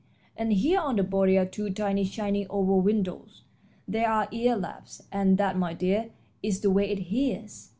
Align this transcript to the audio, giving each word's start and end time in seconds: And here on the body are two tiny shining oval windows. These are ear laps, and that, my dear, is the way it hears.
And 0.35 0.51
here 0.53 0.79
on 0.79 0.95
the 0.95 1.03
body 1.03 1.37
are 1.37 1.45
two 1.45 1.69
tiny 1.69 2.05
shining 2.05 2.47
oval 2.49 2.81
windows. 2.81 3.43
These 3.87 4.03
are 4.07 4.27
ear 4.31 4.55
laps, 4.55 5.03
and 5.11 5.37
that, 5.37 5.55
my 5.59 5.75
dear, 5.75 6.09
is 6.41 6.61
the 6.61 6.71
way 6.71 6.89
it 6.89 6.97
hears. 7.13 7.69